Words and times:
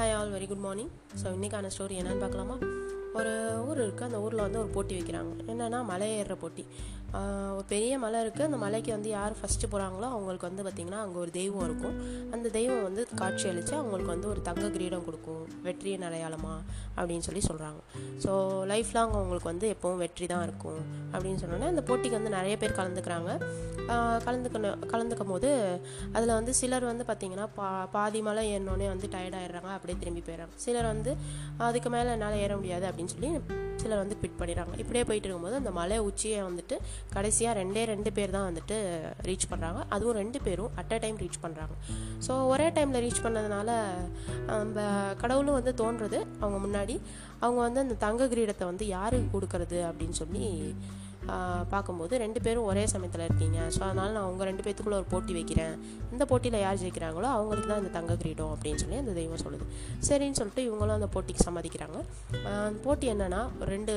Hi 0.00 0.12
all 0.12 0.30
very 0.32 0.46
good 0.48 0.62
morning 0.64 0.90
so 1.22 1.26
இன்றைக்கான 1.26 1.70
story 1.74 1.94
என்னென்னு 2.00 2.20
பார்க்கலாமா? 2.20 2.54
ஒரு 3.12 3.32
ஊர் 3.68 3.78
இருக்குது 3.78 4.02
அந்த 4.02 4.20
ஊரில் 4.20 4.40
வந்து 4.40 4.58
ஒரு 4.58 4.68
போட்டி 4.68 4.94
வைக்கிறாங்க. 4.98 5.32
என்னென்னா 5.46 5.84
மலை 5.84 6.22
ஏறுற 6.22 6.34
போட்டி. 6.34 6.66
ஒரு 7.56 7.64
பெரிய 7.72 7.94
மலை 8.04 8.18
இருக்குது 8.24 8.46
அந்த 8.48 8.58
மலைக்கு 8.64 8.90
வந்து 8.96 9.08
யார் 9.16 9.34
ஃபஸ்ட்டு 9.38 9.70
போகிறாங்களோ 9.72 10.06
அவங்களுக்கு 10.14 10.48
வந்து 10.48 10.62
பார்த்திங்கன்னா 10.66 11.00
அங்கே 11.04 11.18
ஒரு 11.24 11.30
தெய்வம் 11.38 11.64
இருக்கும். 11.68 11.96
அந்த 12.34 12.46
தெய்வம் 12.58 12.84
வந்து 12.88 13.02
காட்சி 13.20 13.46
அளித்து 13.50 13.74
அவங்களுக்கு 13.80 14.12
வந்து 14.14 14.28
ஒரு 14.32 14.40
தங்க 14.48 14.68
கிரீடம் 14.76 15.06
கொடுக்கும். 15.08 15.42
வெற்றியின் 15.66 16.06
அடையாளமா 16.08 16.54
அப்படின்னு 16.98 17.26
சொல்லி 17.28 17.42
சொல்கிறாங்க 17.48 17.80
ஸோ 18.24 18.32
லைஃப் 18.72 18.92
லாங் 18.96 19.16
அவங்களுக்கு 19.18 19.50
வந்து 19.52 19.68
எப்போவும் 19.74 20.00
வெற்றி 20.04 20.28
தான் 20.32 20.44
இருக்கும் 20.48 20.80
அப்படின்னு 21.12 21.40
சொன்னோன்னே 21.42 21.70
அந்த 21.74 21.84
போட்டிக்கு 21.90 22.18
வந்து 22.20 22.36
நிறைய 22.38 22.56
பேர் 22.62 22.78
கலந்துக்கிறாங்க. 22.80 23.30
கலந்துக்கணும் 24.26 24.82
கலந்துக்கும் 24.92 25.32
போது 25.34 25.48
அதில் 26.16 26.36
வந்து 26.38 26.52
சிலர் 26.60 26.90
வந்து 26.90 27.04
பார்த்திங்கன்னா 27.08 27.46
பா 27.56 27.68
பாதி 27.94 28.20
மலை 28.28 28.44
ஏறினோடனே 28.52 28.88
வந்து 28.92 29.06
டயர்ட் 29.14 29.38
ஆயிடுறாங்க 29.38 29.72
அப்படியே 29.76 29.96
திரும்பி 30.02 30.22
போயிடுறாங்க. 30.26 30.54
சிலர் 30.66 30.88
வந்து 30.94 31.12
அதுக்கு 31.68 31.90
மேலே 31.96 32.12
என்னால் 32.16 32.42
ஏற 32.44 32.54
முடியாது 32.60 32.86
அப்படின்னு 32.90 33.14
சொல்லி 33.14 33.30
சிலர் 33.80 34.02
வந்து 34.02 34.18
பிட் 34.22 34.38
பண்ணிடுறாங்க. 34.40 34.74
இப்படியே 34.82 35.04
போயிட்டு 35.08 35.26
இருக்கும்போது 35.26 35.58
அந்த 35.60 35.72
மலை 35.78 35.98
உச்சியை 36.08 36.40
வந்துட்டு 36.48 36.76
கடைசியாக 37.16 37.54
ரெண்டே 37.60 37.82
ரெண்டு 37.92 38.12
பேர் 38.16 38.34
தான் 38.36 38.46
வந்துட்டு 38.50 38.76
ரீச் 39.28 39.48
பண்ணுறாங்க 39.52 39.80
அதுவும் 39.96 40.18
ரெண்டு 40.20 40.40
பேரும் 40.46 40.70
அட் 40.82 40.94
அ 40.96 41.00
டைம் 41.04 41.18
ரீச் 41.24 41.42
பண்ணுறாங்க 41.44 41.74
ஸோ 42.26 42.32
ஒரே 42.52 42.68
டைமில் 42.76 43.02
ரீச் 43.06 43.24
பண்ணதுனால 43.24 43.70
நம்ம 44.50 44.86
கடவுளும் 45.22 45.58
வந்து 45.58 45.74
தோன்றது 45.82 46.20
அவங்க 46.42 46.58
முன்னாடி. 46.66 46.96
அவங்க 47.44 47.60
வந்து 47.66 47.80
அந்த 47.80 47.94
தங்க 48.04 48.24
கிரீடத்தை 48.32 48.64
வந்து 48.70 48.86
யாருக்கு 48.96 49.28
கொடுக்கறது 49.34 49.78
அப்படின்னு 49.88 50.16
சொல்லி 50.22 50.46
பார்க்கும்போது 51.72 52.14
ரெண்டு 52.22 52.40
பேரும் 52.44 52.68
ஒரே 52.70 52.84
சமயத்தில் 52.92 53.24
இருக்கீங்க. 53.26 53.58
ஸோ 53.74 53.80
அதனால் 53.88 54.14
நான் 54.16 54.28
உங்கள் 54.30 54.48
ரெண்டு 54.50 54.64
பேத்துக்குள்ளே 54.66 54.98
ஒரு 55.00 55.08
போட்டி 55.12 55.32
வைக்கிறேன். 55.38 55.74
இந்த 56.14 56.24
போட்டியில் 56.30 56.62
யார் 56.64 56.80
ஜெயிக்கிறாங்களோ 56.82 57.28
அவங்களுக்கு 57.36 57.68
தான் 57.72 57.82
இந்த 57.82 57.92
தங்க 57.98 58.16
கிரீடம் 58.22 58.52
அப்படின்னு 58.54 58.82
சொல்லி 58.82 59.02
அந்த 59.02 59.14
தெய்வம் 59.20 59.44
சொல்லுது. 59.44 59.66
சரின்னு 60.08 60.38
சொல்லிட்டு 60.40 60.64
இவங்களும் 60.68 60.96
அந்த 60.98 61.10
போட்டிக்கு 61.16 61.46
சம்மதிக்கிறாங்க. 61.48 62.00
அந்த 62.68 62.80
போட்டி 62.88 63.08
என்னென்னா 63.14 63.42
ரெண்டு 63.74 63.94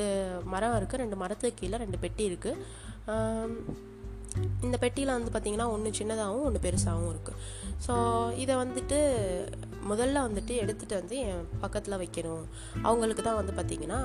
மரம் 0.53 0.77
இருக்குது 0.81 1.03
ரெண்டு 1.05 1.19
மரத்துக்கு 1.23 1.59
கீழே 1.61 1.79
ரெண்டு 1.85 1.99
பெட்டி 2.05 2.25
இருக்குது 2.31 3.91
இந்த 4.65 4.75
பெட்டியில் 4.83 5.15
வந்து 5.15 5.31
பார்த்திங்கன்னா 5.33 5.67
ஒன்று 5.75 5.89
சின்னதாகவும் 5.99 6.45
ஒன்று 6.47 6.59
பெருசாகவும் 6.65 7.11
இருக்குது 7.13 7.39
ஸோ 7.85 7.93
இதை 8.43 8.53
வந்துட்டு 8.61 8.97
முதல்ல 9.89 10.21
வந்துட்டு 10.25 10.53
எடுத்துகிட்டு 10.63 10.95
வந்து 10.99 11.15
என் 11.29 11.47
பக்கத்தில் 11.63 11.99
வைக்கணும். 12.01 12.45
அவங்களுக்கு 12.87 13.23
தான் 13.23 13.39
வந்து 13.39 13.53
பார்த்திங்கன்னா 13.57 13.99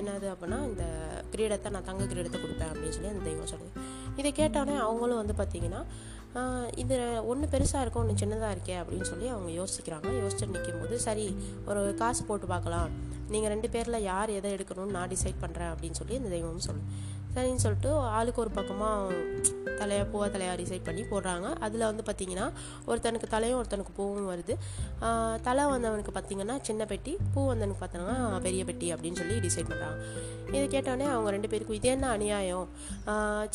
என்னது 0.00 0.26
அப்படின்னா 0.32 0.58
இந்த 0.70 0.84
கிரீடத்தை 1.32 1.68
நான் 1.74 1.88
தங்க 1.88 2.06
கிரீடத்தை 2.12 2.38
கொடுப்பேன் 2.42 2.72
அப்படின்னு 2.72 2.96
சொல்லி 2.96 3.12
அந்த 3.14 3.24
தெய்வம் 3.28 3.50
சொல்லுது. 3.54 3.72
இதை 4.20 4.32
கேட்டோடனே 4.40 4.76
அவங்களும் 4.86 5.20
வந்து 5.22 5.36
பார்த்திங்கன்னா 5.40 5.82
இது 6.82 6.96
ஒன்று 7.30 7.46
பெருசாக 7.52 7.82
இருக்கும் 7.84 8.02
ஒன்று 8.04 8.20
சின்னதாக 8.22 8.54
இருக்கே 8.54 8.74
அப்படின்னு 8.80 9.06
சொல்லி 9.12 9.26
அவங்க 9.34 9.50
யோசிக்கிறாங்க. 9.60 10.08
யோசிச்சுட்டு 10.22 10.54
நிற்கும் 10.56 10.82
போது 10.82 10.96
சரி 11.06 11.26
ஒரு 11.70 11.82
காசு 12.02 12.22
போட்டு 12.30 12.46
பார்க்கலாம். 12.54 12.90
நீங்கள் 13.32 13.52
ரெண்டு 13.54 13.68
பேரில் 13.74 14.06
யார் 14.10 14.30
எதை 14.38 14.50
எடுக்கணும்னு 14.56 14.96
நான் 14.96 15.12
டிசைட் 15.14 15.42
பண்ணுறேன் 15.44 15.72
அப்படின்னு 15.72 16.00
சொல்லி 16.00 16.18
அந்த 16.20 16.30
தெய்வம் 16.34 16.66
சொல்லும் 16.68 16.90
சரின்னு 17.34 17.62
சொல்லிட்டு 17.64 17.90
ஆளுக்கு 18.18 18.40
ஒரு 18.44 18.52
பக்கமாக 18.58 19.36
தலையை 19.80 20.04
பூவாக 20.12 20.28
தலையாக 20.34 20.56
டிசைட் 20.60 20.86
பண்ணி 20.86 21.02
போடுறாங்க. 21.10 21.48
அதில் 21.64 21.84
வந்து 21.88 22.04
பார்த்திங்கன்னா 22.06 22.46
ஒருத்தனுக்கு 22.90 23.28
தலையும் 23.34 23.58
ஒருத்தனுக்கு 23.58 23.92
பூவும் 23.98 24.28
வருது. 24.30 24.54
தலை 25.46 25.64
வந்தவனுக்கு 25.72 26.12
பார்த்திங்கன்னா 26.16 26.56
சின்ன 26.68 26.82
பெட்டி 26.92 27.12
பூ 27.34 27.40
வந்தவனுக்கு 27.50 27.82
பார்த்தோன்னா 27.82 28.16
பெரிய 28.46 28.62
பெட்டி 28.70 28.88
அப்படின்னு 28.94 29.20
சொல்லி 29.20 29.36
டிசைட் 29.46 29.70
பண்ணுறாங்க 29.72 29.98
இது 30.56 30.64
கேட்டோடனே 30.74 31.06
அவங்க 31.14 31.28
ரெண்டு 31.36 31.50
பேருக்கும் 31.52 31.78
இது 31.78 31.88
என்ன 31.94 32.08
அநியாயம்? 32.16 32.66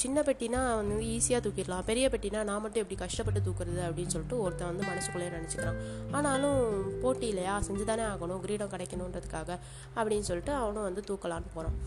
சின்ன 0.03 0.23
பெட்டினா 0.27 0.61
வந்து 0.79 0.97
ஈஸியாக 1.15 1.41
தூக்கிடலாம். 1.45 1.85
பெரிய 1.91 2.07
பெட்டினா 2.13 2.41
நான் 2.49 2.63
மட்டும் 2.65 2.83
எப்படி 2.83 2.99
கஷ்டப்பட்டு 3.03 3.41
தூக்குறது? 3.47 3.81
அப்படின்னு 3.89 4.13
சொல்லிட்டு 4.15 4.39
ஒருத்தன் 4.45 4.71
வந்து 4.71 4.85
மனசுக்குள்ளேயே 4.91 5.31
நினச்சிக்கிறான். 5.37 5.79
ஆனாலும் 6.17 6.61
போட்டி 7.03 7.27
இல்லையா? 7.33 7.55
செஞ்சு 7.69 7.85
தானே 7.91 8.05
ஆகணும். 8.13 8.41
கிரீடம் 8.45 8.73
கிடைக்கணுன்றதுக்காக 8.75 9.51
அப்படின்னு 9.97 10.27
சொல்லிட்டு 10.31 10.53
அவனும் 10.61 10.87
வந்து 10.89 11.03
தூக்கலான்னு 11.09 11.53
போகிறான் 11.55 11.77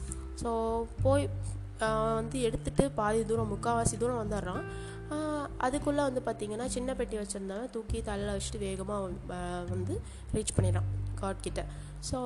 ஸோ 0.43 0.51
போய் 1.05 1.25
வந்து 2.19 2.41
எடுத்துட்டு 2.49 2.85
பாதி 2.99 3.23
தூரம் 3.31 3.51
முக்கால்வாசி 3.53 3.97
தூரம் 4.03 4.23
வந்துடுறான். 4.23 4.65
அதுக்குள்ளே 5.67 6.03
வந்து 6.09 6.21
பார்த்திங்கன்னா 6.27 6.67
சின்ன 6.77 6.95
பெட்டி 6.95 7.17
வச்சுருந்தவன் 7.19 7.71
தூக்கி 7.75 7.99
தலையில் 8.03 8.35
வச்சுட்டு 8.37 8.59
வேகமாக 8.59 9.35
வந்து 9.75 9.95
ரீச் 10.35 10.57
பண்ணிடுறான். 10.57 10.89
கார்ட் 11.21 11.45
கிட்ட. 11.47 11.65
ஸோ 12.11 12.19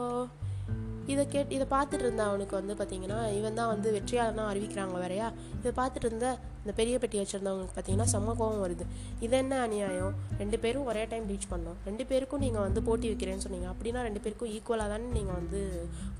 இதை 1.13 1.23
கேட் 1.31 1.53
இதை 1.55 1.65
பார்த்துட்டு 1.73 2.05
இருந்த 2.07 2.23
அவனுக்கு 2.31 2.55
வந்து 2.59 2.75
பார்த்தீங்கன்னா 2.79 3.17
இவன் 3.37 3.57
தான் 3.59 3.71
வந்து 3.73 3.89
வெற்றியாளனா 3.95 4.43
அறிவிக்கிறாங்க 4.51 4.95
வேறையா? 5.03 5.29
இதை 5.61 5.71
பார்த்துட்டு 5.79 6.09
இருந்த 6.09 6.27
இந்த 6.61 6.73
பெரிய 6.81 6.95
பெட்டி 7.03 7.17
வச்சுருந்தவங்களுக்கு 7.21 7.77
பார்த்தீங்கன்னா 7.77 8.07
செம்ம 8.13 8.35
கோவம் 8.41 8.63
வருது. 8.65 8.85
இது 9.25 9.35
என்ன 9.43 9.55
அநியாயம்? 9.67 10.13
ரெண்டு 10.43 10.59
பேரும் 10.65 10.87
ஒரே 10.91 11.03
டைம் 11.13 11.27
ரீச் 11.33 11.49
பண்ணோம். 11.53 11.79
ரெண்டு 11.89 12.05
பேருக்கும் 12.11 12.43
நீங்கள் 12.45 12.65
வந்து 12.67 12.83
போட்டி 12.89 13.09
வைக்கிறேன்னு 13.13 13.45
சொன்னீங்க. 13.47 13.69
அப்படின்னா 13.75 14.03
ரெண்டு 14.09 14.23
பேருக்கும் 14.27 14.53
ஈக்குவலாக 14.57 14.89
தானே 14.95 15.09
நீங்கள் 15.19 15.39
வந்து 15.41 15.63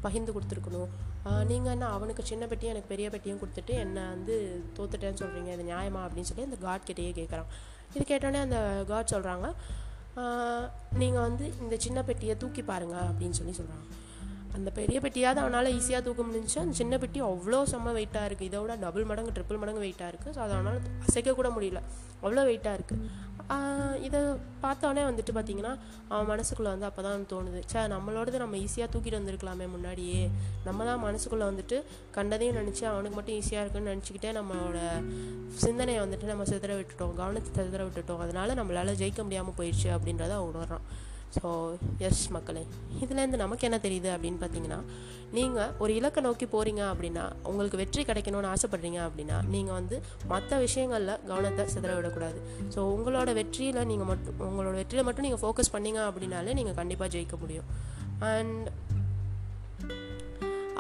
பகிர்ந்து 0.07 0.35
கொடுத்துருக்கணும். 0.37 0.91
நீங்கள் 1.53 1.75
என்ன 1.77 1.93
அவனுக்கு 1.99 2.25
சின்ன 2.33 2.45
பெட்டியும் 2.53 2.75
எனக்கு 2.75 2.93
பெரிய 2.95 3.07
பெட்டியும் 3.15 3.41
கொடுத்துட்டு 3.45 3.75
என்னை 3.85 4.05
வந்து 4.15 4.37
தோத்துட்டேன்னு 4.79 5.23
சொல்கிறீங்க 5.23 5.53
இது 5.57 5.71
நியாயமா? 5.73 6.03
அப்படின்னு 6.09 6.31
சொல்லி 6.33 6.49
அந்த 6.51 6.61
காட் 6.67 6.89
கிட்டேயே 6.91 7.15
கேட்குறான். 7.21 7.51
இது 7.95 8.05
கேட்டோடனே 8.13 8.43
அந்த 8.49 8.59
காட் 8.93 9.13
சொல்கிறாங்க 9.15 9.47
நீங்கள் 11.01 11.25
வந்து 11.29 11.45
இந்த 11.65 11.75
சின்ன 11.87 11.99
பெட்டியை 12.11 12.35
தூக்கி 12.43 12.63
பாருங்க 12.71 12.97
அப்படின்னு 13.11 13.39
சொல்லி 13.39 13.57
சொல்கிறாங்க 13.59 13.87
அந்த 14.59 14.69
பெரிய 14.79 14.99
பெட்டியாவது 15.05 15.41
அவனால் 15.45 15.73
ஈஸியாக 15.79 16.03
தூக்க 16.07 16.23
முடிஞ்சுச்சு. 16.29 16.61
அந்த 16.65 16.75
சின்ன 16.83 16.95
பெட்டி 17.03 17.19
அவ்வளோ 17.31 17.59
செம்ம 17.73 17.93
வெயிட்டாக 17.99 18.29
இருக்குது 18.29 18.49
இதை 18.51 18.61
விட 18.63 18.75
டபுள் 18.85 19.09
மடங்கு 19.11 19.35
ட்ரிபிள் 19.37 19.61
மடங்கு 19.63 19.83
வெயிட்டாக 19.87 20.13
இருக்குது 20.13 20.35
ஸோ 20.37 20.41
அதை 20.45 20.55
அவனால் 20.59 20.81
அசைக்கக்கூட 21.09 21.51
முடியல. 21.57 21.81
அவ்வளோ 22.23 22.45
வெயிட்டாக 22.51 22.79
இருக்குது 22.79 23.29
இதை 24.07 24.19
பார்த்தோன்னே 24.65 25.03
வந்துட்டு 25.09 25.33
பார்த்தீங்கன்னா 25.37 25.73
அவன் 26.11 26.29
மனசுக்குள்ளே 26.31 26.71
வந்து 26.75 26.87
அப்போ 26.89 27.03
தான் 27.07 27.25
தோணுது. 27.33 27.61
சே 27.73 27.81
நம்மளோடது 27.95 28.43
நம்ம 28.43 28.59
ஈஸியாக 28.65 28.89
தூக்கிட்டு 28.93 29.19
வந்திருக்கலாமே 29.19 29.67
முன்னாடியே. 29.75 30.21
நம்ம 30.67 30.85
தான் 30.89 31.03
மனசுக்குள்ளே 31.07 31.47
வந்துட்டு 31.51 31.79
கண்டதையும் 32.17 32.59
நினச்சி 32.61 32.85
அவனுக்கு 32.93 33.17
மட்டும் 33.19 33.39
ஈஸியாக 33.41 33.65
இருக்குன்னு 33.65 33.93
நினச்சிக்கிட்டே 33.95 34.33
நம்மளோட 34.39 34.79
சிந்தனையை 35.65 36.01
வந்துட்டு 36.05 36.33
நம்ம 36.33 36.47
சிதற 36.53 36.75
விட்டுட்டோம். 36.81 37.15
கவனத்தை 37.23 37.51
சிதற 37.59 37.83
விட்டுட்டோம். 37.89 38.23
அதனால் 38.27 38.59
நம்மளால் 38.61 38.99
ஜெயிக்க 39.03 39.23
முடியாமல் 39.29 39.59
போயிடுச்சு 39.61 39.91
அப்படின்றத 39.97 40.37
உணர்றான். 40.51 40.87
ஸோ 41.37 41.49
எஸ் 42.09 42.23
மக்களே. 42.37 42.63
இதுலேருந்து 43.03 43.41
நமக்கு 43.43 43.67
என்ன 43.69 43.79
தெரியுது 43.87 44.09
அப்படின்னு 44.15 44.41
பார்த்தீங்கன்னா 44.43 44.81
நீங்கள் 45.37 45.73
ஒரு 45.83 45.93
இலக்கை 45.99 46.21
நோக்கி 46.27 46.47
போகிறீங்க 46.55 46.83
அப்படின்னா 46.93 47.25
உங்களுக்கு 47.51 47.81
வெற்றி 47.83 48.03
கிடைக்கணும்னு 48.09 48.53
ஆசைப்படுறீங்க 48.55 49.01
அப்படின்னா 49.09 49.37
நீங்கள் 49.55 49.77
வந்து 49.79 49.99
மற்ற 50.33 50.59
விஷயங்களில் 50.67 51.15
கவனத்தை 51.31 51.67
சிதற 51.75 51.95
விடக்கூடாது. 51.99 52.41
ஸோ 52.75 52.79
உங்களோட 52.97 53.33
வெற்றியில் 53.41 53.87
நீங்கள் 53.93 54.11
மட்டும் 54.13 54.41
உங்களோட 54.51 54.75
வெற்றியில் 54.83 55.07
மட்டும் 55.09 55.29
நீங்கள் 55.29 55.43
ஃபோக்கஸ் 55.45 55.75
பண்ணீங்க 55.77 56.03
அப்படின்னாலே 56.11 56.55
நீங்கள் 56.61 56.79
கண்டிப்பாக 56.81 57.13
ஜெயிக்க 57.17 57.39
முடியும். 57.45 57.69
அண்ட் 58.33 58.69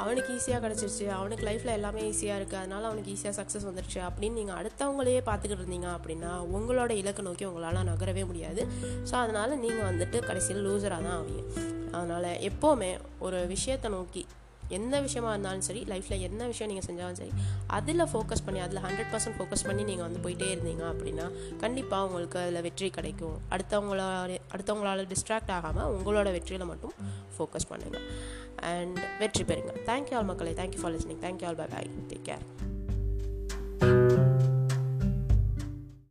அவனுக்கு 0.00 0.30
ஈஸியாக 0.38 0.60
கிடச்சிருச்சு. 0.64 1.06
அவனுக்கு 1.18 1.46
லைஃப்பில் 1.48 1.76
எல்லாமே 1.78 2.02
ஈஸியாக 2.10 2.38
இருக்குது 2.40 2.60
அதனால் 2.62 2.88
அவனுக்கு 2.90 3.12
ஈஸியாக 3.16 3.34
சக்ஸஸ் 3.40 3.68
வந்துருச்சு. 3.68 4.00
அப்படின்னு 4.08 4.38
நீங்கள் 4.40 4.58
அடுத்தவங்களையே 4.60 5.22
பார்த்துக்கிட்டு 5.28 5.62
இருந்தீங்க 5.64 5.90
அப்படின்னா 5.98 6.32
உங்களோட 6.56 6.90
இலக்கை 7.02 7.24
நோக்கி 7.28 7.46
உங்களால் 7.50 7.88
நகரவே 7.92 8.24
முடியாது. 8.32 8.64
ஸோ 9.10 9.14
அதனால் 9.24 9.60
நீங்கள் 9.64 9.88
வந்துட்டு 9.90 10.20
கடைசியில் 10.28 10.66
லூசராக 10.68 11.02
தான் 11.08 11.16
ஆவீங்க. 11.20 11.44
அதனால் 11.98 12.30
எப்போவுமே 12.50 12.92
ஒரு 13.28 13.40
விஷயத்தை 13.54 13.90
நோக்கி 13.96 14.22
எந்த 14.76 14.96
விஷயமா 15.04 15.30
இருந்தாலும் 15.34 15.64
சரி 15.66 15.80
லைஃப்பில் 15.90 16.24
என்ன 16.26 16.42
விஷயம் 16.50 16.68
நீங்கள் 16.70 16.86
செஞ்சாலும் 16.88 17.16
சரி 17.20 17.32
அதில் 17.76 18.04
ஃபோக்கஸ் 18.10 18.42
பண்ணி 18.46 18.60
அதில் 18.64 18.82
ஹண்ட்ரட் 18.84 19.10
பர்சன்ட் 19.12 19.36
ஃபோக்கஸ் 19.38 19.64
பண்ணி 19.68 19.82
நீங்கள் 19.88 20.06
வந்து 20.06 20.20
போயிட்டே 20.24 20.48
இருந்தீங்க 20.54 20.84
அப்படின்னா 20.90 21.26
கண்டிப்பாக 21.62 22.06
உங்களுக்கு 22.08 22.38
அதில் 22.42 22.64
வெற்றி 22.66 22.88
கிடைக்கும். 22.98 23.38
அடுத்தவங்களால 23.54 24.36
அடுத்தவங்களால் 24.54 25.02
டிஸ்ட்ராக்ட் 25.14 25.52
ஆகாமல் 25.56 25.90
உங்களோட 25.96 26.28
வெற்றியில் 26.36 26.70
மட்டும் 26.72 26.94
ஃபோக்கஸ் 27.36 27.68
பண்ணுங்கள் 27.72 28.06
அண்ட் 28.60 28.98
வெற்றி 29.18 29.44
பெறுங்க 29.44 29.72
தேங்க்யூ 29.86 30.14
ஆல் 30.14 30.24
மக்களே. 30.24 30.52
Thank you 30.52 30.80
for 30.80 30.92
listening 30.92 31.20
thank you 31.20 31.46
all 31.46 31.54
bye 31.54 31.66
bye 31.66 31.86
take 32.08 32.24
care 32.24 32.44